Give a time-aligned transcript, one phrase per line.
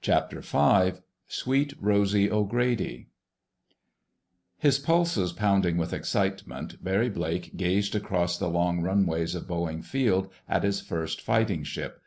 [0.00, 3.08] CHAPTER FIVE SWEET ROSY O'GRADY
[4.56, 10.30] His pulses pounding with excitement, Barry Blake gazed across the long runways of Boeing Field
[10.48, 12.00] at his first fighting ship.